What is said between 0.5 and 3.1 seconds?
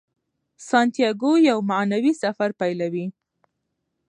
سانتیاګو یو معنوي سفر پیلوي.